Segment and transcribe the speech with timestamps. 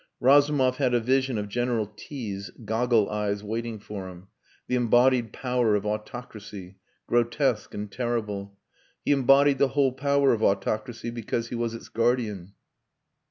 [0.19, 4.29] Razumov had a vision of General T 's goggle eyes waiting for him
[4.67, 8.57] the embodied power of autocracy, grotesque and terrible.
[9.05, 12.53] He embodied the whole power of autocracy because he was its guardian.